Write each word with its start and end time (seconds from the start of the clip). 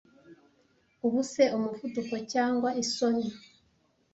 Ubuse 1.05 1.43
umuvuduko 1.57 2.15
cyangwa 2.31 2.69
isoni, 2.83 3.27